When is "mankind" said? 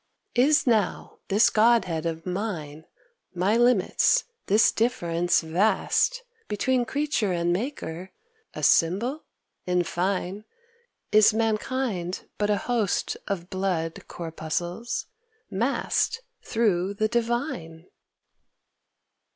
11.35-12.27